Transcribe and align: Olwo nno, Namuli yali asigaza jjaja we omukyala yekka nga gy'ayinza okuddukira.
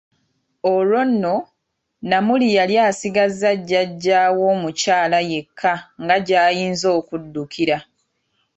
Olwo 0.73 1.01
nno, 1.09 1.35
Namuli 2.09 2.47
yali 2.57 2.75
asigaza 2.87 3.49
jjaja 3.67 4.19
we 4.37 4.43
omukyala 4.53 5.19
yekka 5.31 5.73
nga 6.03 6.15
gy'ayinza 6.25 6.87
okuddukira. 6.99 7.77